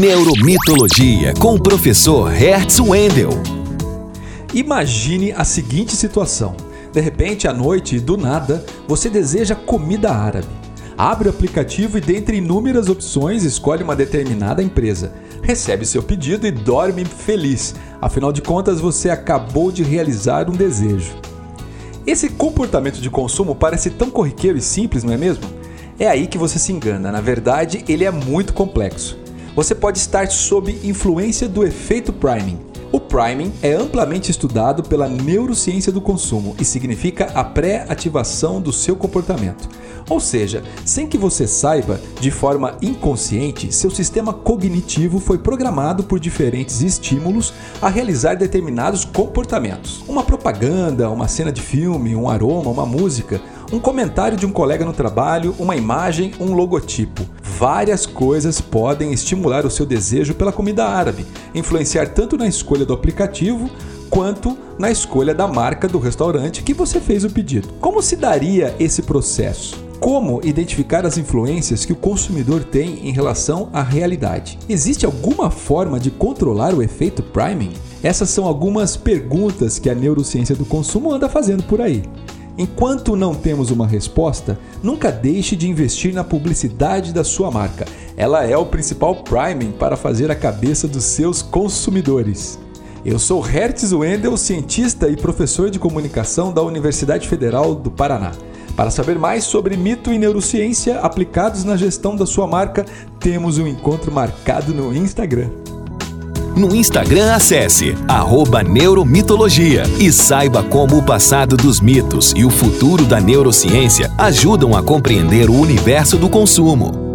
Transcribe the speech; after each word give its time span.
Neuromitologia 0.00 1.34
com 1.38 1.56
o 1.56 1.62
professor 1.62 2.30
Hertz 2.30 2.80
Wendel. 2.80 3.28
Imagine 4.54 5.32
a 5.32 5.44
seguinte 5.44 5.94
situação. 5.94 6.56
De 6.90 6.98
repente, 6.98 7.46
à 7.46 7.52
noite, 7.52 8.00
do 8.00 8.16
nada, 8.16 8.64
você 8.88 9.10
deseja 9.10 9.54
comida 9.54 10.10
árabe. 10.10 10.48
Abre 10.96 11.28
o 11.28 11.30
aplicativo 11.30 11.98
e, 11.98 12.00
dentre 12.00 12.38
inúmeras 12.38 12.88
opções, 12.88 13.44
escolhe 13.44 13.82
uma 13.82 13.94
determinada 13.94 14.62
empresa. 14.62 15.12
Recebe 15.42 15.84
seu 15.84 16.02
pedido 16.02 16.46
e 16.46 16.50
dorme 16.50 17.04
feliz. 17.04 17.74
Afinal 18.00 18.32
de 18.32 18.40
contas, 18.40 18.80
você 18.80 19.10
acabou 19.10 19.70
de 19.70 19.82
realizar 19.82 20.48
um 20.48 20.54
desejo. 20.54 21.12
Esse 22.06 22.30
comportamento 22.30 22.98
de 22.98 23.10
consumo 23.10 23.54
parece 23.54 23.90
tão 23.90 24.10
corriqueiro 24.10 24.56
e 24.56 24.62
simples, 24.62 25.04
não 25.04 25.12
é 25.12 25.18
mesmo? 25.18 25.44
É 25.98 26.08
aí 26.08 26.26
que 26.26 26.38
você 26.38 26.58
se 26.58 26.72
engana. 26.72 27.12
Na 27.12 27.20
verdade, 27.20 27.84
ele 27.86 28.04
é 28.04 28.10
muito 28.10 28.54
complexo 28.54 29.20
você 29.54 29.74
pode 29.74 29.98
estar 29.98 30.30
sob 30.30 30.78
influência 30.82 31.48
do 31.48 31.64
efeito 31.64 32.12
priming. 32.12 32.58
O 32.90 33.00
priming 33.00 33.52
é 33.62 33.72
amplamente 33.72 34.30
estudado 34.30 34.82
pela 34.82 35.08
neurociência 35.08 35.90
do 35.90 36.00
consumo 36.00 36.54
e 36.60 36.64
significa 36.64 37.30
a 37.34 37.42
pré-ativação 37.42 38.60
do 38.60 38.72
seu 38.72 38.94
comportamento. 38.94 39.68
Ou 40.10 40.20
seja, 40.20 40.62
sem 40.84 41.06
que 41.06 41.16
você 41.16 41.46
saiba, 41.46 42.00
de 42.20 42.30
forma 42.30 42.76
inconsciente, 42.82 43.72
seu 43.72 43.90
sistema 43.90 44.32
cognitivo 44.32 45.18
foi 45.18 45.38
programado 45.38 46.02
por 46.04 46.20
diferentes 46.20 46.82
estímulos 46.82 47.54
a 47.80 47.88
realizar 47.88 48.34
determinados 48.34 49.04
comportamentos. 49.04 50.04
Uma 50.06 50.22
propaganda, 50.22 51.08
uma 51.08 51.28
cena 51.28 51.52
de 51.52 51.62
filme, 51.62 52.14
um 52.14 52.28
aroma, 52.28 52.70
uma 52.70 52.84
música, 52.84 53.40
um 53.72 53.80
comentário 53.80 54.36
de 54.36 54.44
um 54.44 54.52
colega 54.52 54.84
no 54.84 54.92
trabalho, 54.92 55.56
uma 55.58 55.74
imagem, 55.74 56.32
um 56.38 56.52
logotipo. 56.52 57.26
Várias 57.42 58.04
coisas 58.04 58.60
podem 58.60 59.12
estimular 59.12 59.64
o 59.64 59.70
seu 59.70 59.86
desejo 59.86 60.34
pela 60.34 60.52
comida 60.52 60.84
árabe, 60.84 61.24
influenciar 61.54 62.08
tanto 62.08 62.36
na 62.36 62.46
escolha 62.46 62.84
do 62.84 62.92
aplicativo 62.92 63.70
quanto 64.10 64.58
na 64.78 64.90
escolha 64.90 65.34
da 65.34 65.48
marca 65.48 65.88
do 65.88 65.98
restaurante 65.98 66.62
que 66.62 66.74
você 66.74 67.00
fez 67.00 67.24
o 67.24 67.30
pedido. 67.30 67.68
Como 67.80 68.02
se 68.02 68.14
daria 68.14 68.76
esse 68.78 69.02
processo? 69.02 69.82
Como 69.98 70.40
identificar 70.44 71.06
as 71.06 71.16
influências 71.16 71.84
que 71.84 71.92
o 71.92 71.96
consumidor 71.96 72.64
tem 72.64 73.08
em 73.08 73.12
relação 73.12 73.70
à 73.72 73.82
realidade? 73.82 74.58
Existe 74.68 75.06
alguma 75.06 75.50
forma 75.50 75.98
de 75.98 76.10
controlar 76.10 76.74
o 76.74 76.82
efeito 76.82 77.22
priming? 77.22 77.72
Essas 78.02 78.28
são 78.28 78.44
algumas 78.44 78.96
perguntas 78.96 79.78
que 79.78 79.88
a 79.88 79.94
neurociência 79.94 80.56
do 80.56 80.64
consumo 80.64 81.12
anda 81.12 81.28
fazendo 81.28 81.62
por 81.62 81.80
aí. 81.80 82.02
Enquanto 82.56 83.16
não 83.16 83.34
temos 83.34 83.70
uma 83.70 83.86
resposta, 83.86 84.58
nunca 84.82 85.10
deixe 85.10 85.56
de 85.56 85.68
investir 85.68 86.12
na 86.12 86.22
publicidade 86.22 87.12
da 87.12 87.24
sua 87.24 87.50
marca. 87.50 87.86
Ela 88.16 88.44
é 88.44 88.56
o 88.56 88.66
principal 88.66 89.16
priming 89.16 89.72
para 89.72 89.96
fazer 89.96 90.30
a 90.30 90.34
cabeça 90.34 90.86
dos 90.86 91.04
seus 91.04 91.40
consumidores. 91.40 92.58
Eu 93.04 93.18
sou 93.18 93.40
Hertz 93.40 93.92
Wendel, 93.92 94.36
cientista 94.36 95.08
e 95.08 95.16
professor 95.16 95.70
de 95.70 95.78
comunicação 95.78 96.52
da 96.52 96.62
Universidade 96.62 97.26
Federal 97.26 97.74
do 97.74 97.90
Paraná. 97.90 98.32
Para 98.76 98.90
saber 98.90 99.18
mais 99.18 99.44
sobre 99.44 99.76
mito 99.76 100.12
e 100.12 100.18
neurociência 100.18 101.00
aplicados 101.00 101.64
na 101.64 101.76
gestão 101.76 102.14
da 102.14 102.26
sua 102.26 102.46
marca, 102.46 102.86
temos 103.18 103.58
um 103.58 103.66
encontro 103.66 104.12
marcado 104.12 104.72
no 104.72 104.94
Instagram. 104.94 105.50
No 106.56 106.74
Instagram, 106.74 107.32
acesse 107.32 107.96
Neuromitologia 108.62 109.84
e 109.98 110.12
saiba 110.12 110.62
como 110.62 110.98
o 110.98 111.02
passado 111.02 111.56
dos 111.56 111.80
mitos 111.80 112.34
e 112.36 112.44
o 112.44 112.50
futuro 112.50 113.06
da 113.06 113.20
neurociência 113.20 114.12
ajudam 114.18 114.76
a 114.76 114.82
compreender 114.82 115.48
o 115.48 115.58
universo 115.58 116.18
do 116.18 116.28
consumo. 116.28 117.11